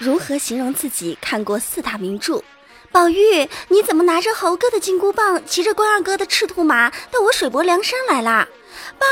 [0.00, 2.42] 如何形容自己看过四大名著？
[2.90, 8.48] 宝玉，你怎么拿着猴哥的金箍棒，骑着关二哥的赤兔马，到我水泊梁山来啦？
[8.98, 9.06] 报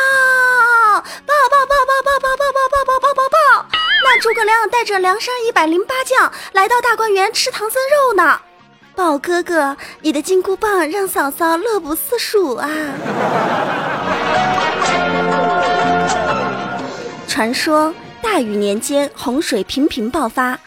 [0.95, 1.03] 报
[1.51, 3.67] 报报报报报报报报报报报！
[4.03, 8.41] 那诸葛亮带着梁山一百零八将来到大观园吃唐僧肉呢。
[8.97, 12.71] 宝哥哥，你的金箍棒让嫂嫂乐不思蜀啊！
[17.29, 20.59] 传说大禹年间洪水频频爆发。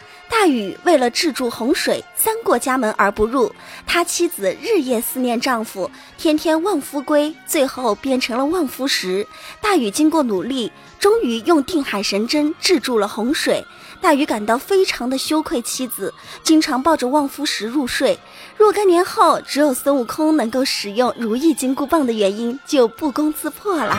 [0.42, 3.54] 大禹为了治住洪水，三过家门而不入。
[3.86, 9.24] 他妻子日夜思念丈夫，天天望夫归，最后变成了望夫石。
[9.60, 13.64] 大禹经过努力，终于用定海神针治住了洪水。
[14.00, 16.12] 大禹感到非常的羞愧，妻子
[16.42, 18.18] 经常抱着望夫石入睡。
[18.56, 23.96] 若干年后，只有孙悟空能够使用如意金箍棒的原因就不攻自破了。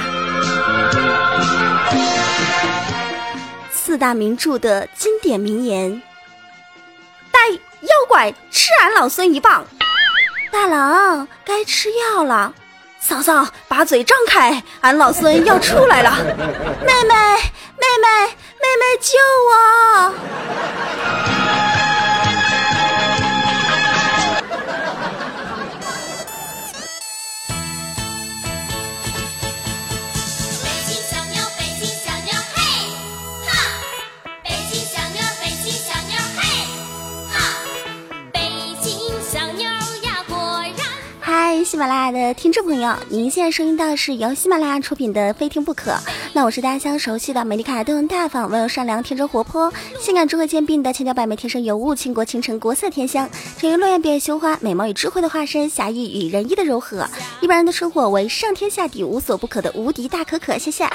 [3.72, 6.04] 四大名著的经典名言。
[7.84, 9.66] 妖怪，吃俺老孙一棒！
[10.52, 12.54] 大郎，该吃药了。
[13.00, 16.12] 嫂嫂，把嘴张开，俺老孙要出来了。
[16.86, 18.28] 妹妹，妹妹，
[18.62, 19.18] 妹妹，救
[19.50, 20.14] 我！
[41.74, 45.90] 喜马拉雅的听众朋友，您现在收听到的是由喜马拉雅出品的《非听不可》。
[46.32, 57.10] 那我是大家相熟悉的美丽可爱、动人大方、温柔善良、天真活泼、性感智慧兼并的千娇百媚、天生尤物、倾国倾城、国色天香、沉鱼落雁、闭月羞花、美貌与智慧的化身、侠义与仁义的柔和、
[57.42, 60.60] 一般人的生活为上天下地无所不可的无敌大可可。
[60.60, 60.88] 谢谢。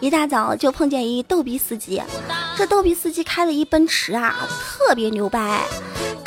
[0.00, 2.02] 一大早就碰见一逗逼司机，
[2.56, 5.60] 这逗逼司机开了一奔驰啊，特别牛掰。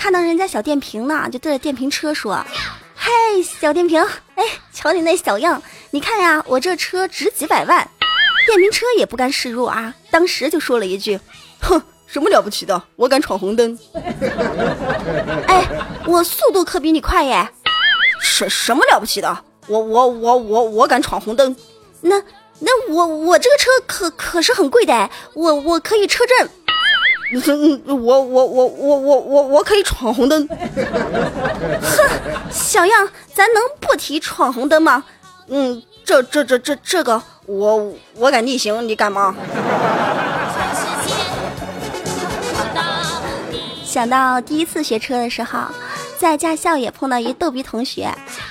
[0.02, 2.44] 看到人家小电瓶呢，就对着电瓶车说
[2.98, 3.12] ：“嘿，
[3.44, 4.04] 小电瓶，
[4.34, 7.88] 哎，瞧你那小样，你看呀，我这车值几百万。”
[8.48, 11.20] 电瓶车也不甘示弱啊，当时就说了一句
[11.62, 12.82] ：“哼，什么了不起的？
[12.96, 13.78] 我敢闯红灯。”
[15.46, 15.68] 哎，
[16.08, 17.48] 我速度可比你快耶！
[18.20, 19.44] 什什么了不起的？
[19.68, 21.56] 我我我我我敢闯红灯？
[22.02, 22.20] 那
[22.58, 26.50] 那我我这个车可可是很贵的，我我可以车震。
[27.34, 30.48] 嗯，我我我我我我我可以闯红灯。
[30.48, 30.58] 哼，
[32.52, 35.04] 小样，咱能不提闯红灯吗？
[35.48, 39.34] 嗯，这这这这这个，我我敢逆行，你敢吗？
[43.86, 45.60] 想到第一次学车的时候，
[46.18, 48.10] 在驾校也碰到一逗逼同学，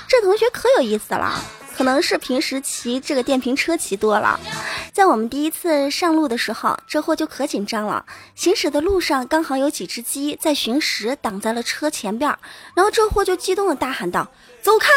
[0.08, 1.34] 这同学可有意思了。
[1.80, 4.38] 可能是平时骑这个电瓶车骑多了，
[4.92, 8.04] 在我们第一次上路的时候，这货就可紧张了。
[8.34, 12.30] 行驶的路上刚好有几只鸡在寻食，挡在了车前边，
[12.76, 14.30] 然后这货就激动的大喊道
[14.60, 14.88] ：“走开，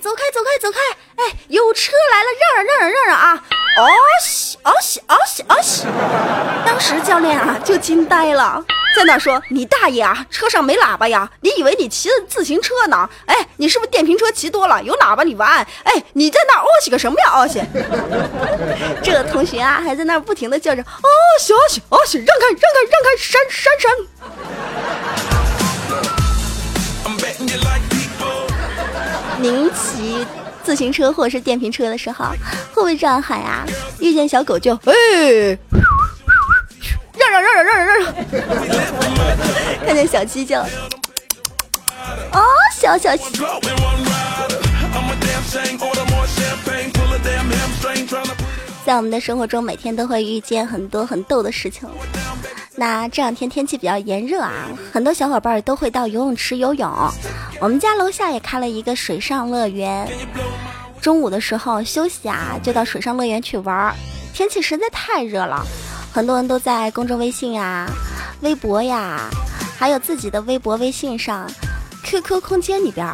[0.00, 0.80] 走开，走开，走开！
[1.14, 3.44] 哎，有车来了，让让让让让让啊！”
[3.78, 3.86] 哦
[4.20, 5.86] 西哦西哦西哦西，
[6.66, 8.64] 当时教练啊就惊呆了。
[8.94, 10.26] 在那说你大爷啊！
[10.30, 11.30] 车上没喇叭呀？
[11.40, 13.08] 你以为你骑的自行车呢？
[13.26, 14.82] 哎，你是不是电瓶车骑多了？
[14.82, 15.66] 有喇叭你玩？
[15.82, 17.32] 哎，你在那哦西个什么呀？
[17.34, 17.60] 哦西！
[19.02, 21.08] 这个同学啊，还在那不停的叫着哦
[21.40, 23.90] 西哦西哦西，让开让开让开，闪闪闪！
[29.40, 30.24] 您骑
[30.62, 32.26] 自行车或者是电瓶车的时候，
[32.72, 33.64] 会不会这样喊呀？
[33.98, 35.58] 遇见小狗就哎。
[37.54, 38.14] 让让让让！
[39.86, 40.58] 看见小鸡就，
[42.32, 42.42] 哦，
[42.74, 43.24] 小小鸡。
[48.84, 51.88] 在我们的生活中，每天都会遇见很多很逗的事情。
[52.74, 56.90] 那这两天天气比较炎热啊，很多小伙伴都会到游泳池游泳。
[57.60, 60.08] 我们家楼下也开了一个水上乐园，
[61.00, 63.94] 中午的时候休息啊，就到水上乐园去玩。
[64.32, 65.64] 天气实在太热了。
[66.12, 67.88] 很多人都在公众微信呀、
[68.42, 69.30] 微博呀，
[69.78, 71.50] 还有自己的微博、微信上、
[72.04, 73.06] QQ 空间里边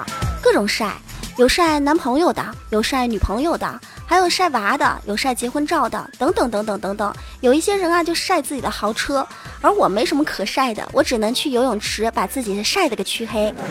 [0.43, 0.95] 各种晒，
[1.37, 7.15] 有晒男朋友的，有晒女朋友的，还有晒娃的，有晒结婚照的，等等等等等等。
[7.41, 9.25] 有一些人啊，就晒自己的豪车，
[9.61, 13.55] 而我没什么可晒的，我只能去游泳池把自己晒的给黢黑。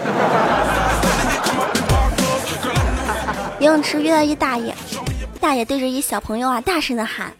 [3.59, 4.73] 游泳池遇到一大爷，
[5.41, 7.33] 大爷对着一小朋友啊，大声的喊。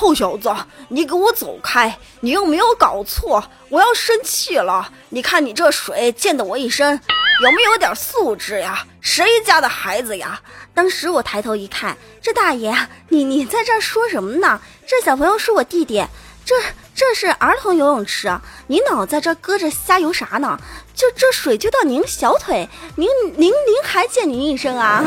[0.00, 0.50] 臭小子，
[0.88, 1.94] 你给我走开！
[2.20, 4.90] 你又没有搞错，我要生气了。
[5.10, 6.98] 你看你这水溅得我一身，
[7.42, 8.82] 有没有点素质呀？
[9.02, 10.40] 谁家的孩子呀？
[10.72, 12.74] 当时我抬头一看，这大爷，
[13.10, 14.58] 你你在这说什么呢？
[14.86, 16.02] 这小朋友是我弟弟，
[16.46, 16.54] 这
[16.94, 20.58] 这是儿童游泳池，你老在这搁着瞎游啥呢？
[20.94, 23.06] 就这水就到您小腿，您
[23.36, 25.04] 您您还见您一身啊？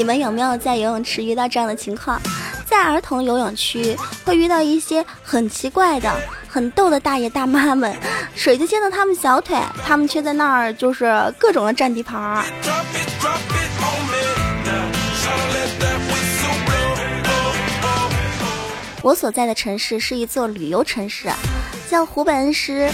[0.00, 2.18] 你们有没有在游泳池遇到这样的情况？
[2.64, 3.94] 在儿童游泳区
[4.24, 6.10] 会遇到一些很奇怪的、
[6.48, 7.94] 很逗的大爷大妈们，
[8.34, 12.42] 水就溅到他们小腿，他们却在那儿就是各种的占地盘儿。
[19.02, 21.28] 我所在的城市是一座旅游城市，
[21.90, 22.90] 像湖北恩施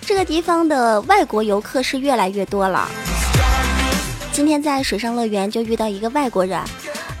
[0.00, 2.90] 这个地方的外国游客是越来越多了。
[4.32, 6.58] 今天在水上乐园就遇到一个外国人。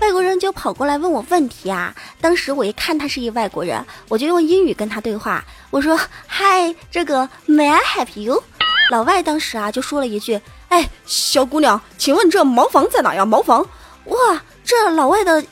[0.00, 1.94] 外国人就跑过来问我问题啊！
[2.22, 5.44] 当时我一看他是一外国人，我就用英语跟他对话。
[5.70, 5.96] 我说
[6.28, 8.42] ：“Hi，这个 May I help you？”
[8.90, 13.26] 老外当时啊就说了一句：“哎，小姑娘，请问这茅房在哪呀？
[13.26, 13.68] 茅房？”
[14.06, 15.44] 哇，这老外的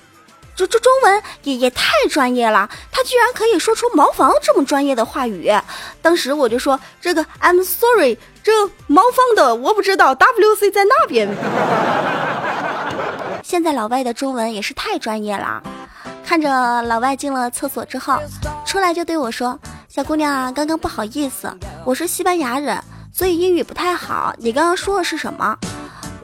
[0.56, 5.52] 这这中文也也太专业了，他居然可以说出茅房这么专业的话语。
[6.02, 8.52] 当时我就说：“这个 I'm sorry，这
[8.86, 11.28] 茅房的我不知道，WC 在那边。”
[13.42, 15.62] 现在老外的中文也是太专业了。
[16.24, 18.18] 看着老外进了厕所之后，
[18.64, 19.58] 出来就对我说
[19.88, 21.52] ：“小姑娘，刚刚不好意思，
[21.84, 22.80] 我是西班牙人，
[23.12, 24.32] 所以英语不太好。
[24.38, 25.56] 你刚刚说的是什么？”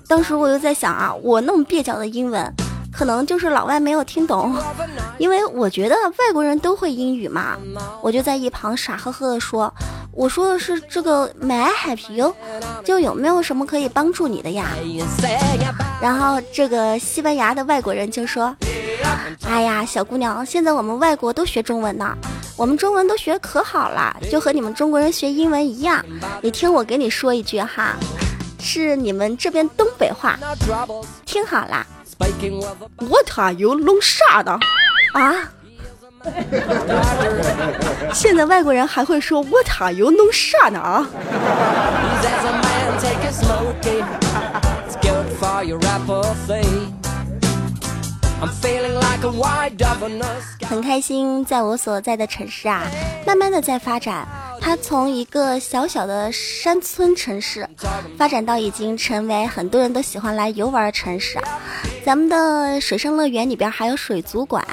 [0.08, 2.54] 当时我就在想啊，我那么蹩脚的英文，
[2.96, 4.56] 可能就是老外没有听懂，
[5.18, 7.56] 因为我觉得外国人都会英语嘛。
[8.00, 9.72] 我就在一旁傻呵呵的说。
[10.12, 12.34] 我说的是这个 May I help you？
[12.82, 14.64] 就有没有什么可以帮助你的呀？
[16.00, 18.56] 然后这个西班牙的外国人就说
[19.46, 22.16] ：“哎呀，小姑娘，现在我们外国都学中文呢，
[22.56, 26.02] 我们中文都学可好了，就和你们中国人学英文一样。
[26.40, 27.94] 你听我给你说一句哈，
[28.58, 30.38] 是你们这边东北话，
[31.26, 31.86] 听好了。
[32.98, 34.52] 我他又弄啥的
[35.12, 35.34] 啊？”
[38.12, 41.06] 现在外国人还会说 What are you 弄啥呢啊？
[50.68, 52.82] 很开心，在我所在的城市啊，
[53.24, 54.26] 慢慢的在发展。
[54.60, 57.68] 它从一个小小的山村城市，
[58.18, 61.38] 发展到已经成为很多人都喜欢来游玩的城市。
[62.06, 64.64] 咱们的水上乐园里边还有水族馆，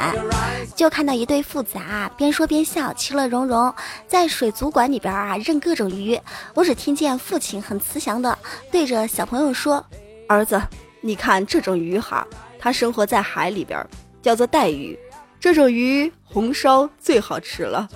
[0.75, 3.73] 就看到一对父子啊，边说边笑，其乐融融，
[4.07, 6.15] 在水族馆里边啊认各种鱼。
[6.53, 8.37] 我只听见父亲很慈祥的
[8.71, 9.83] 对着小朋友说
[10.29, 10.61] ：“儿子，
[11.01, 12.23] 你看这种鱼哈，
[12.59, 13.83] 它生活在海里边，
[14.21, 14.95] 叫做带鱼。
[15.39, 17.89] 这种鱼红烧最好吃了。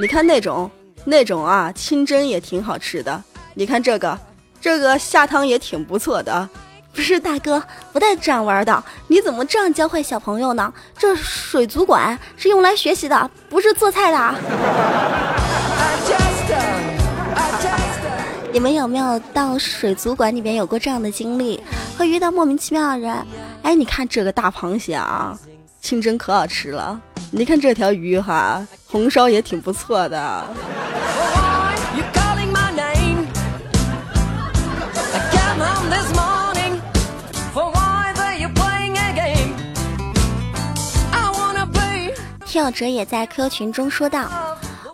[0.00, 0.70] 你看那种。”
[1.04, 3.24] 那种啊，清蒸也挺好吃的。
[3.54, 4.16] 你看这个，
[4.60, 6.48] 这个下汤也挺不错的。
[6.92, 7.62] 不是大哥，
[7.92, 8.84] 不带这样玩的。
[9.06, 10.72] 你怎么这样教坏小朋友呢？
[10.96, 14.34] 这水族馆是用来学习的，不是做菜的。
[18.52, 21.62] 你们有没有到水族馆里面有过这样的经历？
[21.96, 23.14] 会遇到莫名其妙的人？
[23.62, 25.38] 哎，你看这个大螃蟹啊，
[25.80, 27.00] 清蒸可好吃了。
[27.30, 30.44] 你看这条鱼哈，红烧也挺不错的。
[42.58, 44.28] 跳哲也在 QQ 群中说道：“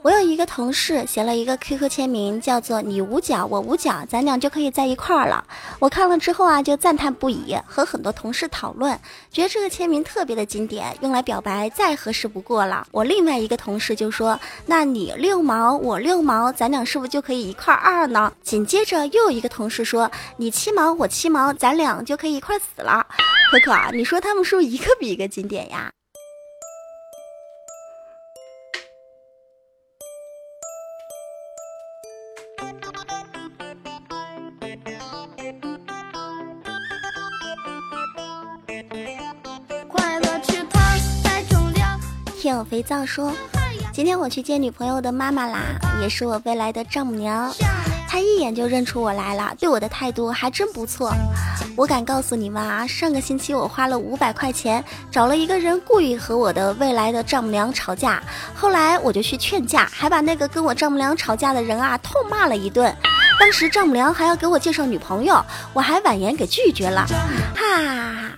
[0.05, 5.43] 我有一个同事写了一个 QQ 签名，叫做‘你捂脚，我捂脚，咱俩就可以在一块儿了’。
[5.81, 9.01] 我看了之后啊，就赞叹不已，和很多同事讨论，
[9.33, 12.87] 觉得这个签名特别的经典，用来表白再合适不过了。
[12.91, 23.07] 我另外一个同事就说：‘那你六毛，我六毛，咱俩是不是就可以一块二呢？’紧接着又有一个同事说：‘你七毛，我七毛，咱俩就可以一块死了。’
[23.51, 25.91] 可可，你说他们是不是一个比一个经典呀？”
[42.65, 43.33] 肥皂说，
[43.93, 45.61] 今天我去见女朋友的妈妈啦，
[46.01, 47.53] 也是我未来的丈母娘。
[48.09, 51.13] 她一眼就认出我来了，对我的态度还真不错。
[51.77, 58.23] 我敢告诉你们啊，上个星期我花了五百块钱找了一个人，故意和我的未来的丈母娘吵架。
[58.55, 62.95] 后来我就去劝架，还把那个跟我丈母娘吵架的人啊痛骂了一顿。
[63.41, 67.05] 当时丈母娘还要给我介绍女朋友，我还婉言给拒绝了。
[67.57, 68.31] 哈，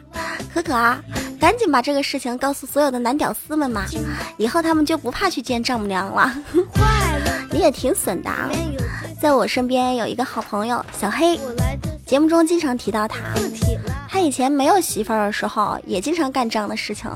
[0.55, 0.99] 可可啊。
[1.47, 3.85] 赶紧把这个事情告诉所有的男屌丝们嘛，
[4.37, 6.35] 以后他们就不怕去见丈母娘了。
[7.53, 8.51] 你也挺损的啊。
[9.23, 11.39] 在我身边有一个好朋友小黑，
[12.05, 13.19] 节目中经常提到他。
[14.09, 17.09] 他以前没有媳妇儿的时候，也经常干这样的事情。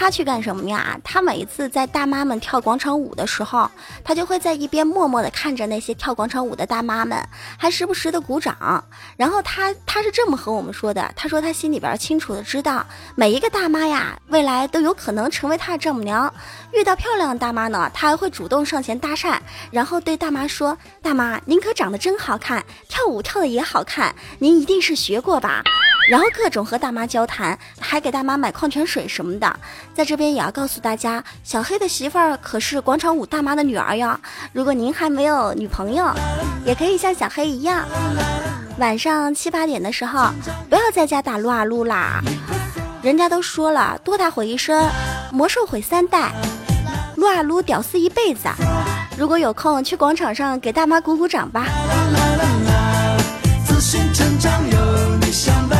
[0.00, 0.98] 他去干什么呀？
[1.04, 3.70] 他每一次在大妈们跳广场舞的时候，
[4.02, 7.22] 他就会在一边默默地看着那些跳广场舞的大妈们，
[7.58, 8.82] 还时不时的鼓掌。
[9.18, 12.82] 然后他他是这么和我们说的：他说他心里边清楚的知道，
[13.14, 16.32] 每一个大妈呀，未来都有可能成为他的丈母娘。
[16.72, 19.38] 遇到漂亮的大妈呢，他还会主动上前搭讪，
[19.70, 25.62] 然后对大妈说：“大妈，您可长得真好看，跳舞跳的也好看，您一定是学过吧？”
[26.08, 29.60] 然后各种和大妈交谈，还给大妈买矿泉水什么的。
[29.94, 34.18] 在这边也要告诉大家，小黑的媳妇儿可是广场舞大妈的女儿哟。
[34.52, 36.10] 如果您还没有女朋友，
[36.64, 37.84] 也可以像小黑一样，
[38.78, 40.30] 晚上七八点的时候，
[40.68, 42.20] 不要在家打撸啊撸啦。
[43.02, 44.90] 人家都说了，多大毁一生，
[45.30, 46.32] 魔兽毁三代，
[47.16, 48.48] 撸啊撸屌丝一辈子。
[49.16, 51.66] 如果有空，去广场上给大妈鼓鼓掌吧。
[53.64, 55.79] 自信成长有你相伴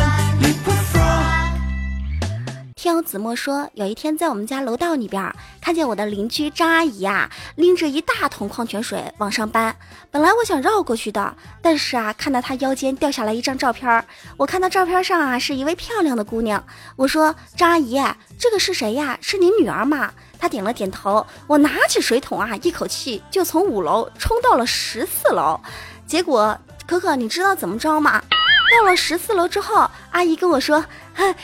[2.82, 9.76] 听子墨说，有一天在我们家楼道里边，看见我的邻居张阿姨啊，拎着一大桶矿泉水往上搬。
[10.10, 14.02] 本来我想绕过去的，但是啊，看到她腰间掉下来一张照片，
[14.38, 16.64] 我看到照片上啊是一位漂亮的姑娘。
[16.96, 18.02] 我说张阿姨，
[18.38, 19.18] 这个是谁呀？
[19.20, 20.14] 是您女儿吗？
[20.38, 21.26] 她点了点头。
[21.46, 25.60] 我拿起水桶啊，一口气就从五楼冲到了十四楼。
[26.06, 28.22] 结果可可，你知道怎么着吗？
[28.70, 30.84] 到了十四楼之后，阿姨跟我说：“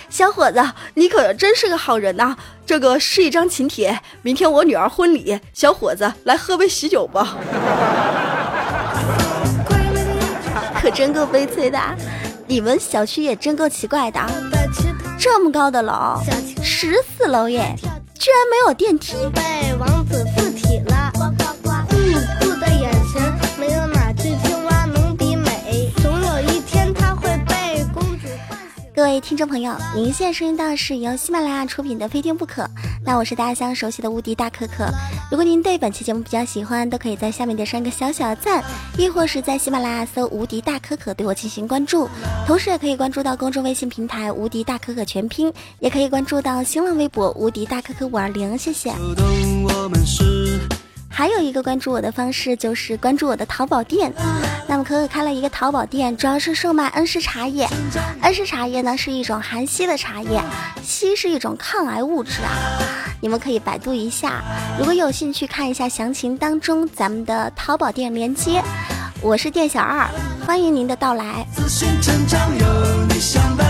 [0.09, 0.63] 小伙子，
[0.95, 2.37] 你可真是个好人呐！
[2.65, 7.37] 这个是一张请帖，明天我女儿婚礼，小伙子来喝杯喜酒吧。”
[10.81, 11.79] 可真够悲催的，
[12.47, 14.21] 你们小区也真够奇怪的，
[15.19, 16.21] 这么高的楼，
[16.63, 17.75] 十四楼耶，
[18.19, 19.17] 居然没有电梯。
[29.21, 32.63] 听众朋友，您现在收听到的是由喜马拉雅出品的《非听不可》，
[33.03, 34.87] 那我是大家相熟悉的无敌大可可。
[35.31, 38.63] 如果您对本期节目比较喜欢，都可以在下面点上一个小小的赞，
[38.99, 42.09] 亦或是在喜马拉雅搜“无敌大可可”对我进行关注，
[42.47, 48.93] 同时也可以关注到公众微信平台“无敌大可可全拼”，也可以关注到新浪微博“无敌大可可五二零”，谢谢。
[51.09, 54.13] 还有一个关注我的方式就是关注我的淘宝店。
[54.69, 57.69] 那么可可开了一个淘宝店，主要是售卖恩施茶叶。
[58.23, 60.43] 恩施茶叶呢是一种含硒的茶叶，
[60.85, 62.51] 硒是一种抗癌物质啊。
[63.21, 64.43] 你们可以百度一下，
[64.79, 68.63] 如果有兴趣看一下详情当中咱们的淘宝店链接。
[69.23, 70.09] 我是店小二，
[70.45, 71.47] 欢迎您的到来。
[71.55, 73.66] 自信成长有你相伴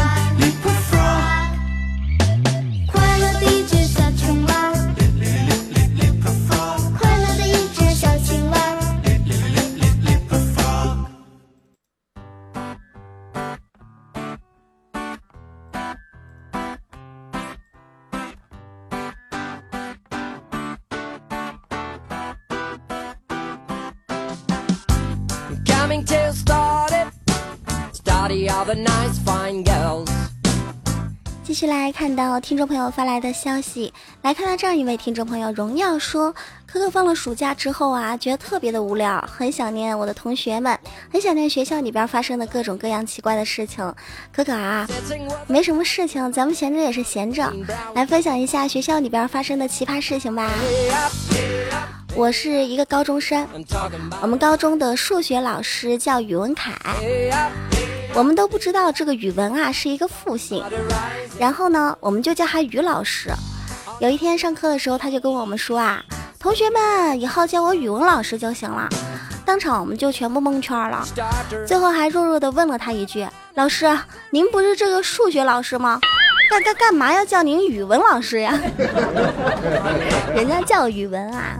[31.56, 36.34] 续来看到听众朋友发来的消息，来看到这样一位听众朋友荣耀说
[36.70, 40.78] ：“可可放了暑假之后啊，觉得特别的无聊，很想念我的同学们，
[41.10, 43.90] 很想念学校里边发生的各种各样奇怪的事情。
[44.30, 44.86] 可可啊，
[45.46, 47.50] 没什么事情，咱们闲着也是闲着，
[47.94, 50.50] 来分享一下学校里边发生的奇葩事情吧。
[52.14, 53.48] 我是一个高中生，
[54.20, 56.75] 我们高中的数学老师叫宇文凯。”
[58.16, 60.64] 我们都不知道这个语文啊是一个复姓，
[61.38, 63.30] 然后呢，我们就叫他于老师。
[64.00, 66.02] 有一天上课的时候，他就跟我们说啊
[66.40, 68.88] ：“同学们，以后叫我语文老师就行了。”
[69.44, 71.06] 当场我们就全部蒙圈了，
[71.66, 73.87] 最后还弱弱的问了他一句：“老师，
[74.30, 76.00] 您不是这个数学老师吗？
[76.49, 78.58] 干干干嘛要叫您语文老师呀？
[80.35, 81.58] 人家叫语文啊。”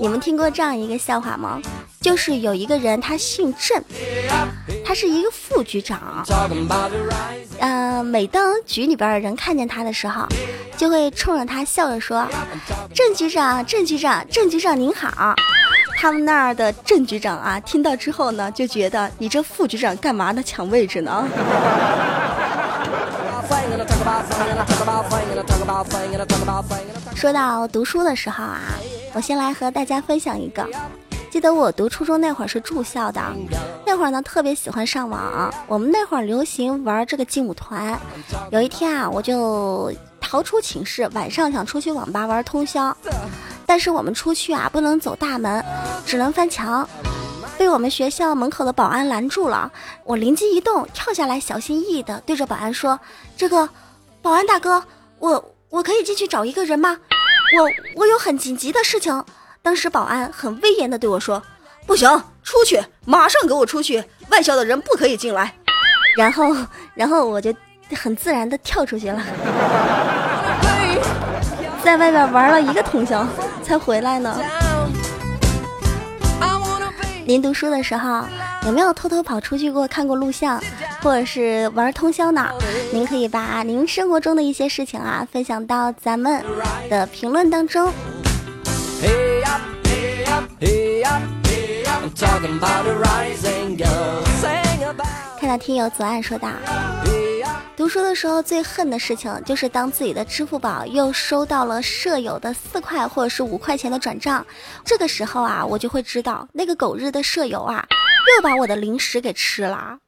[0.00, 1.60] 你们听过这样一个笑话吗？
[2.08, 3.84] 就是有一个人，他姓郑，
[4.82, 6.24] 他是一个副局长。
[7.58, 10.26] 嗯，每当局里边的人看见他的时候，
[10.74, 12.26] 就会冲着他笑着说
[12.96, 15.34] ：“郑局长，郑局长，郑局长您好。”
[16.00, 20.42] 他们那儿的郑局长啊，听到之后呢，就觉得你这副局长干嘛呢？
[20.42, 21.28] 抢位置呢？
[27.14, 28.60] 说到读书的时候啊，
[29.12, 30.66] 我先来和大家分享一个。
[31.30, 33.22] 记得我读初中那会儿是住校的，
[33.84, 35.52] 那会儿呢特别喜欢上网。
[35.66, 37.98] 我们那会儿流行玩这个劲舞团。
[38.50, 42.96] 有一天啊，我就逃出寝室，晚上想出去网吧玩通宵。
[43.66, 45.62] 但是我们出去啊不能走大门，
[46.06, 46.88] 只能翻墙，
[47.58, 49.70] 被我们学校门口的保安拦住了。
[50.04, 52.98] 我灵机一动，跳下来，小心翼翼的对着保安说
[53.36, 53.68] ：“这个，
[54.22, 54.82] 保安大哥，
[55.18, 56.98] 我我可以进去找一个人吗？
[57.58, 57.70] 我
[58.00, 59.22] 我有很紧急的事情。”
[59.68, 61.42] 当时保安很威严的对我说
[61.84, 62.08] ：“不行，
[62.42, 65.52] 出去，马上给我出去，外校的人不可以进来。”
[66.16, 66.56] 然后，
[66.94, 67.54] 然后我就
[67.94, 69.22] 很自然的跳出去了，
[71.84, 73.26] 在外边玩了一个通宵
[73.62, 74.40] 才回来呢。
[77.26, 78.24] 您读书的时候
[78.64, 80.58] 有没有偷偷跑出去过看过录像，
[81.02, 82.48] 或者是玩通宵呢？
[82.90, 86.42] 您可以把您生活中的一些事情啊分享到咱们
[86.88, 87.92] 的评论当中。
[95.38, 96.50] 看到听友左岸说道
[97.76, 104.44] ：“读书的时候最恨的事情就是当自己的支付宝又收到了舍友的四块或者是五块钱的转账，
[104.84, 107.86] 这个时候啊，我就会知道那个狗日的舍友啊，
[108.36, 109.98] 又把我的零食给吃了。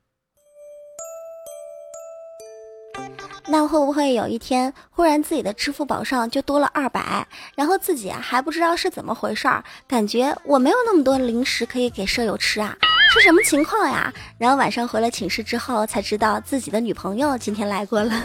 [3.53, 7.27] 那会不会有一天忽然自己的支付宝上就多了二百，
[7.57, 12.77] 然后自己还不知道是怎么回事儿，感觉我没有那么多零食可以给舍友吃啊？”
[13.13, 14.13] 是什么情况呀？
[14.39, 18.13] 然后晚上回了寝室之后，才知道自己的女朋友今天来过了。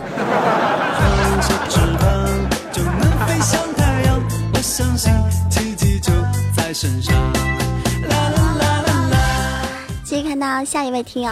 [10.03, 11.31] 继续看到下一位听友，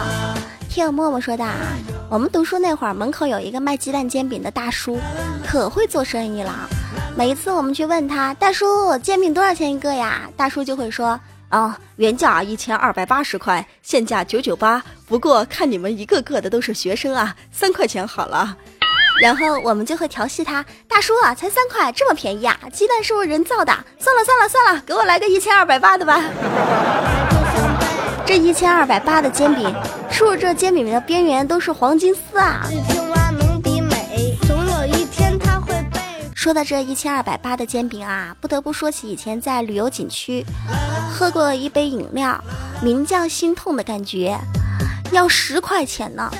[0.74, 1.46] 听默默说的，
[2.10, 4.98] 我们读书那会儿，门口有一个卖鸡蛋煎饼的大叔，
[5.46, 6.68] 可会做生意了。
[7.16, 10.28] 每一次我们去问他，大叔煎饼多少钱一个呀？
[10.36, 11.18] 大叔就会说。
[11.50, 14.82] 哦，原价一千二百八十块，现价九九八。
[15.06, 18.56] 不过看你们一个个的都是学生啊，三块钱好了。
[19.20, 22.58] 然后我们就会调戏他，大叔啊，才三块，这么便宜啊？
[22.72, 23.72] 鸡蛋是不是人造的？
[24.00, 26.20] 算了算了算了，给我来个一千二百八的吧。
[28.26, 29.72] 这一千二百八的煎饼，
[30.10, 32.66] 是不是这煎饼的边缘都是黄金丝啊？
[36.34, 40.44] 说到这一千二百八的煎饼啊，不得不说起以前在旅游景区
[41.10, 42.42] 喝过一杯饮料，
[42.82, 44.36] 名叫心痛的感觉，
[45.12, 46.30] 要十块钱呢。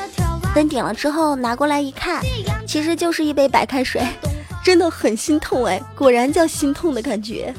[0.55, 2.23] 等点了之后拿过来一看，
[2.67, 4.03] 其实就是一杯白开水，
[4.63, 7.55] 真的很心痛哎，果然叫心痛的感觉。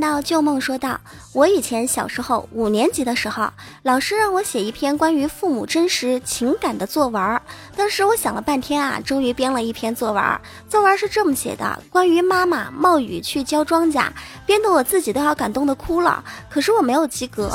[0.00, 0.98] 到旧梦说道
[1.34, 3.48] ：“我以前小时候五年级的时候，
[3.82, 7.40] 老师让我写一篇关于父母真实情感的作文。
[7.76, 10.24] 当时我想了半天啊，终于编了一篇作文。
[10.68, 14.06] 作文是这么写的：关于妈妈冒雨去浇庄稼，
[14.46, 16.24] 编得我自己都要感动的哭了。
[16.48, 17.50] 可是我没有及格，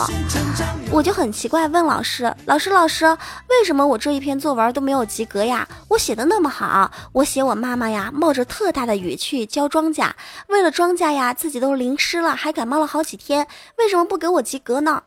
[0.91, 3.05] 我就很奇怪，问老师：老师，老师，
[3.49, 5.67] 为什么我这一篇作文都没有及格呀？
[5.89, 10.11] 我写的那么好，我写我妈妈呀，冒着特大的雨去浇庄稼，
[10.47, 13.47] 为了庄稼呀，自己都淋湿了。”还感冒了好几天，
[13.79, 15.01] 为什么不给我及格呢？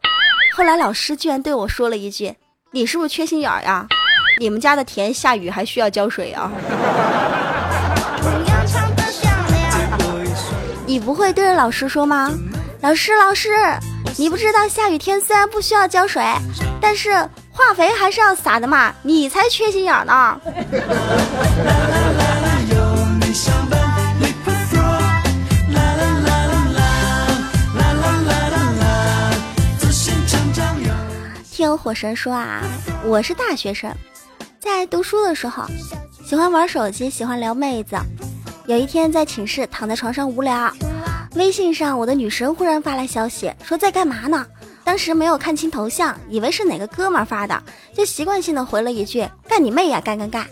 [0.57, 2.35] 后来老师居然对我说了一句
[2.75, 3.87] ：“你是不是缺心眼儿呀？
[4.41, 6.51] 你们家的田下雨还需要浇水啊？”
[10.85, 12.29] 你不会对着老师说吗？
[12.81, 13.51] 老师，老师，
[14.17, 16.21] 你不知道下雨天虽然不需要浇水，
[16.81, 17.13] 但是
[17.53, 18.93] 化肥还是要撒的嘛？
[19.03, 20.41] 你才缺心眼儿呢！
[31.69, 32.63] 听火神说啊，
[33.05, 33.95] 我是大学生，
[34.59, 35.67] 在读书的时候
[36.25, 37.95] 喜欢玩手机，喜欢撩妹子。
[38.65, 40.73] 有一天在寝室躺在床上无聊，
[41.35, 44.47] 微信上我的女神忽然发来消息，说在干嘛呢？
[44.83, 47.63] 当时没有看清头像，以为是哪个哥们发的，
[47.95, 50.47] 就习惯性的回了一句干你妹呀，干干干。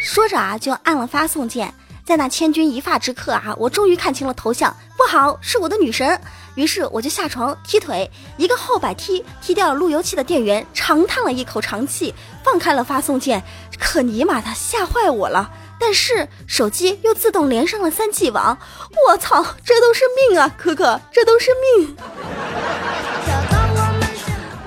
[0.00, 1.70] 说着啊，就按了发送键。
[2.06, 6.18] 在那千钧一发之刻啊，我终于看清了头像，不好，是我的女神。
[6.54, 12.14] 于是我就下床踢腿，一个后摆踢，踢掉了路由器的电源，长叹了一口长气，
[12.44, 13.42] 放开了发送键。
[13.76, 15.50] 可尼玛的，吓坏我了！
[15.80, 18.56] 但是手机又自动连上了三 G 网，
[19.08, 21.96] 我操，这都是命啊，可可，这都是命。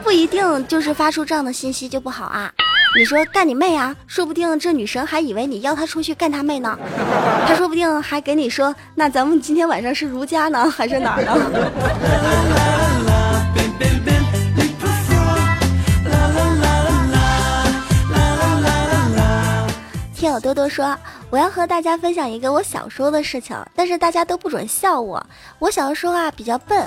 [0.04, 2.52] 不一定就是发出这样的信息就不好啊。
[2.98, 3.96] 你说干你妹啊！
[4.08, 6.78] 说不定这女神还以为你邀她出去干她妹呢，
[7.48, 11.36] 她说不定还给你说，那咱们今天晚上是如家呢， 还是哪儿呢？
[20.16, 20.98] 听友多多说，
[21.30, 25.26] 我要和大家分享一个我小时候的事情，但是大家都不准笑我。
[25.60, 26.86] 我小的时候啊比较笨。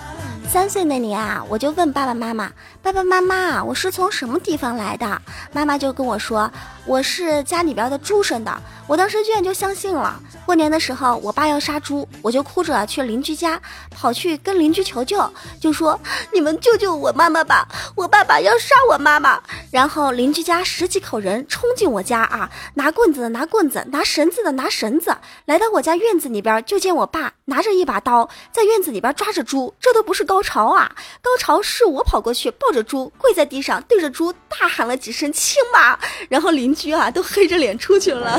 [0.53, 6.53] 三岁那年啊，我就问爸爸妈妈：“爸爸妈妈，我是从什么地方来的？”妈妈就跟我说
[6.85, 8.55] ：“我是家里边的猪生的。”
[8.87, 10.21] 我当时居然就相信了。
[10.45, 15.99] 过年的时候，我爸要杀猪，我就哭着去邻居家，跑去跟邻居求救，就说
[16.33, 19.41] ：“你们救救我妈妈吧，我爸爸要杀我妈妈。”
[19.71, 25.17] 然后邻居家十几口人冲进我家啊，拿棍子的拿棍子，拿绳子的拿绳子，
[25.47, 30.91] 来到我家院子里边，就见我爸拿着一把刀在院子里边抓着猪，这都不是高潮啊，
[31.23, 35.97] 高潮是我跑过去抱着猪跪在地上，对着猪大喊了几声“亲妈”，
[36.29, 38.39] 然后邻居啊都黑着脸出去了。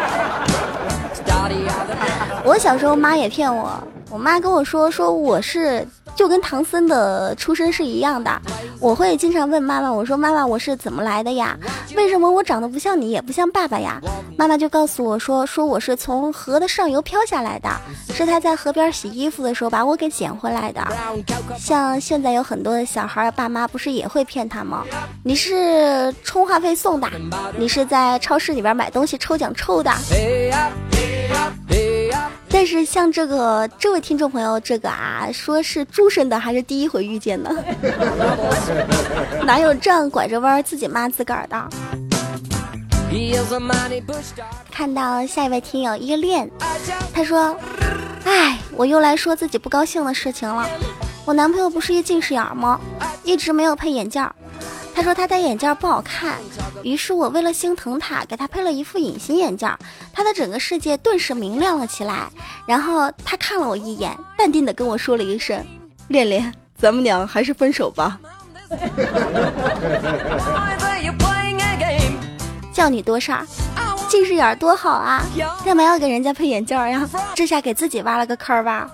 [2.43, 3.71] 我小时候妈也骗我，
[4.09, 5.87] 我妈跟我说说我是。
[6.13, 8.29] 就跟唐僧的出身是一样的，
[8.81, 11.57] 我会经常问妈妈，我说妈妈，我是怎么来的呀？
[11.95, 13.97] 为什么我长得不像你，也不像爸爸呀？
[14.37, 17.69] 妈妈就告诉我说，说我是从河的上游漂下来的，
[18.13, 20.85] 是他在河边洗衣服的时候把我给捡回来的。
[21.57, 24.83] 像现在有很多的小孩，爸妈不是也会骗他吗？
[25.23, 27.07] 你是充话费送的，
[27.57, 29.89] 你是在超市里边买东西抽奖抽的。
[32.49, 37.49] 但是像这个这位听众朋友，这个啊，说是猪生的，还是第一回遇见呢？
[39.45, 41.69] 哪有这样拐着弯自己骂自个儿的？
[44.71, 46.49] 看到下一位听友依恋，
[47.13, 47.55] 他说
[48.23, 50.67] ：“哎，我又来说自己不高兴的事情了。
[51.25, 52.79] 我男朋友不是一近视眼吗？
[53.23, 54.25] 一直没有配眼镜。”
[55.01, 56.35] 他说他戴眼镜不好看，
[56.83, 59.67] 于是我为了心疼他，给他配了一副隐形眼镜，
[60.13, 62.27] 他的整个世界顿时明亮了起来。
[62.67, 65.65] 然后他看了我一眼，淡定的跟我说了一声
[66.09, 68.19] ：“恋恋，咱们俩还是分手吧。
[72.71, 73.43] ”叫你多事儿，
[74.07, 75.23] 近视眼多好啊，
[75.65, 77.09] 干嘛要给人家配眼镜呀？
[77.33, 78.87] 这下给自己挖了个坑吧。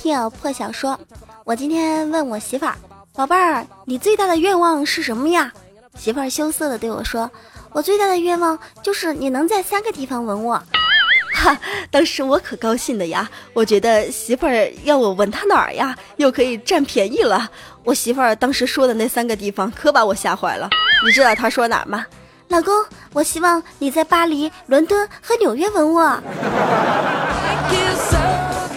[0.00, 0.98] 听破晓说
[1.44, 2.74] ：“我今天问我媳妇儿，
[3.14, 5.52] 宝贝儿，你最大的愿望是什么呀？”
[5.94, 7.30] 媳妇儿羞涩的对我说
[7.72, 10.62] ：“我最大的愿望就是你能在三个地方吻我。”
[11.34, 11.58] 哈，
[11.90, 17.50] 当时我可高兴的呀，我觉得媳妇儿要我吻她哪儿呀，又可以占便宜了。
[17.84, 20.70] 我媳妇儿当时说的那三个地方可把我吓坏了。
[21.04, 22.06] 你知道她说哪儿吗？
[22.48, 22.72] 老公，
[23.12, 26.18] 我希望你在巴黎、伦敦和纽约吻我。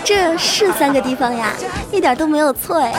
[0.08, 1.52] 这是三个地方呀，
[1.92, 2.94] 一点都没有错哎。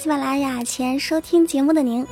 [0.00, 2.06] 喜马拉雅前收听节目的您。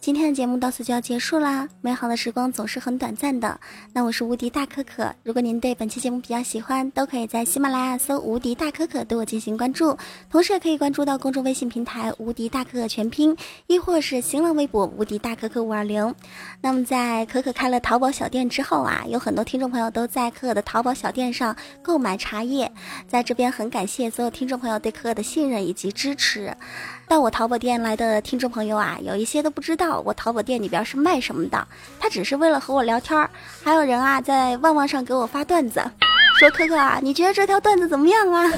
[0.00, 3.60] 今天的节目到此就要结束啦，美好的时光总是很短暂的。
[3.92, 9.96] 那我是无敌大可可，如果您对本期节目比较喜欢，都可以在喜马拉雅搜“无敌大可可”对我进行关注，
[10.28, 13.36] 同时也可以关注到公众微信平台“无敌大可可全拼”，
[13.68, 16.12] 亦或是新浪微博“无敌大可可五二零”。
[16.60, 22.72] 那么在可可开了淘宝小店之后啊，有很多听众朋友都在可可的淘宝小店上购买茶叶，
[23.06, 26.56] 在这边很感谢所有听众朋友对可可的信任以及支持。
[27.12, 30.00] 到我淘宝店来的听众朋友啊，有一些都不知道。
[30.00, 31.68] 我淘宝店里边是卖什么的？
[32.00, 33.28] 他只是为了和我聊天儿。
[33.62, 35.84] 还有人啊，在旺旺上给我发段子，
[36.38, 38.50] 说可可啊，你觉得这条段子怎么样啊？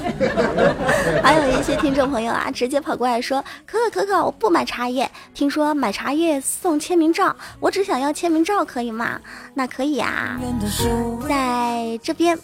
[1.20, 9.20] 还有一些听众朋友啊，直接跑过来说，可可可可，我不买茶叶，听说买茶叶送签名照，我只想要签名照，可以吗？
[9.54, 10.38] 那可以啊。
[11.28, 12.38] 在这边，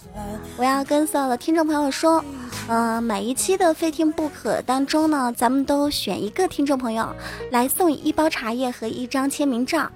[0.57, 2.25] 我要跟所有的听众朋友说。
[2.69, 7.13] 嗯，每一期的非听不可当中呢，咱们都选一个听众朋友
[7.51, 9.91] 来送一包茶叶和一张签名照。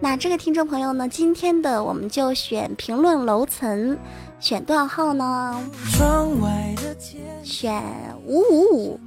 [0.00, 3.98] 那这个听众朋友呢，今天的我们就选评论楼层，
[4.38, 5.60] 选多少号呢？
[7.42, 7.82] 选
[8.24, 9.00] 五五五，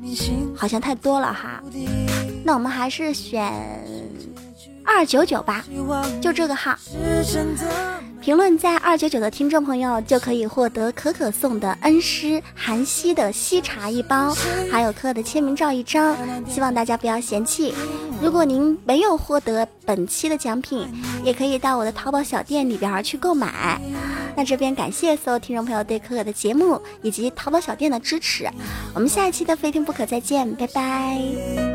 [0.56, 1.64] 好像太多了哈。
[2.44, 3.54] 那我们还是选。
[4.86, 5.66] 二九九吧，
[6.22, 6.76] 就这个号，
[8.22, 14.34] 评论在二九九的听众朋友就可以获得可可送的恩师韩熙的西茶一包，
[14.72, 16.16] 还有可可的签名照一张，
[16.48, 17.74] 希望大家不要嫌弃。
[18.22, 20.88] 如果您没有获得本期的奖品，
[21.24, 23.82] 也可以到我的淘宝小店里边去购买。
[24.36, 28.50] 那这边感谢所有听众朋友对可可的节目以及淘宝小店的支持，
[28.94, 31.73] 我们下一期的非听不可再见，拜拜。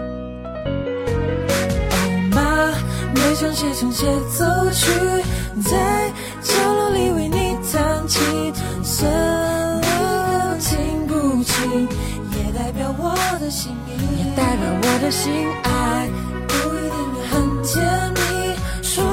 [3.18, 4.90] 回想写成协奏曲，
[5.62, 6.10] 在
[6.42, 8.52] 角落里为你弹琴，
[8.82, 11.88] 算了，听不清。
[12.32, 15.32] 也代表我的心意，也代表我的心
[15.64, 16.08] 爱，
[16.46, 16.96] 不一定
[17.28, 17.74] 很甜
[18.14, 18.18] 蜜。
[18.82, 19.04] 说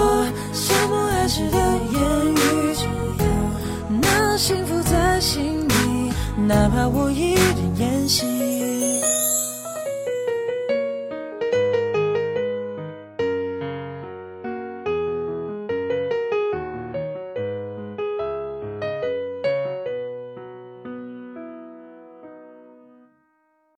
[0.53, 1.57] 羡慕爱时的
[1.91, 2.37] 言语，
[2.75, 2.85] 只
[3.19, 3.25] 要
[4.01, 6.11] 那幸福在心里，
[6.47, 8.74] 哪怕我一人演戏。